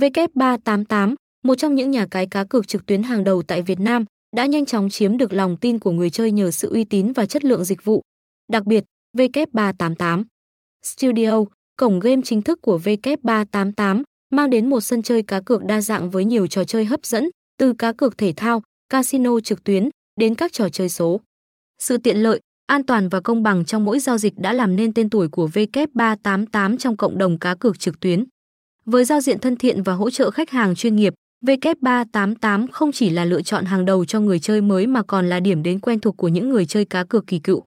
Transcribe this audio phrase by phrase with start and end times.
[0.00, 4.04] W388, một trong những nhà cái cá cược trực tuyến hàng đầu tại Việt Nam,
[4.36, 7.26] đã nhanh chóng chiếm được lòng tin của người chơi nhờ sự uy tín và
[7.26, 8.02] chất lượng dịch vụ.
[8.52, 8.84] Đặc biệt,
[9.16, 10.24] W388
[10.82, 11.44] Studio,
[11.76, 16.10] cổng game chính thức của W388, mang đến một sân chơi cá cược đa dạng
[16.10, 19.88] với nhiều trò chơi hấp dẫn, từ cá cược thể thao, casino trực tuyến
[20.20, 21.20] đến các trò chơi số.
[21.78, 24.94] Sự tiện lợi, an toàn và công bằng trong mỗi giao dịch đã làm nên
[24.94, 28.24] tên tuổi của W388 trong cộng đồng cá cược trực tuyến.
[28.90, 31.14] Với giao diện thân thiện và hỗ trợ khách hàng chuyên nghiệp,
[31.46, 35.40] W388 không chỉ là lựa chọn hàng đầu cho người chơi mới mà còn là
[35.40, 37.64] điểm đến quen thuộc của những người chơi cá cược kỳ cựu.